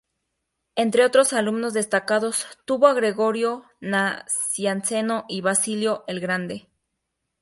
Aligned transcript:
Entre 0.75 1.05
otros 1.05 1.31
alumnos 1.31 1.73
destacados, 1.75 2.47
tuvo 2.65 2.87
a 2.87 2.95
Gregorio 2.95 3.65
Nacianceno 3.81 5.25
y 5.29 5.41
Basilio 5.41 6.05
el 6.07 6.19
Grande. 6.19 6.67